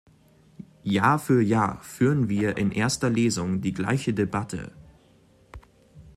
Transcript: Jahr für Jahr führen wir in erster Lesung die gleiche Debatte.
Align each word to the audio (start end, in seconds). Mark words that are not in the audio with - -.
Jahr 0.83 1.19
für 1.19 1.43
Jahr 1.43 1.79
führen 1.83 2.27
wir 2.27 2.57
in 2.57 2.71
erster 2.71 3.07
Lesung 3.07 3.61
die 3.61 3.71
gleiche 3.71 4.15
Debatte. 4.15 4.71